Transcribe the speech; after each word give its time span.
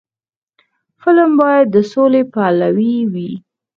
فلم 1.01 1.31
باید 1.41 1.67
د 1.75 1.77
سولې 1.91 2.21
پلوي 2.33 2.95
وي 3.11 3.31